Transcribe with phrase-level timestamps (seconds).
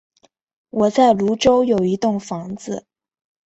[0.71, 2.87] 我在芦洲有一栋房子